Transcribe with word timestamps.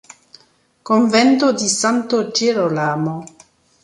Convento 0.81 1.51
di 1.51 1.67
San 1.67 2.07
Girolamo 2.33 3.23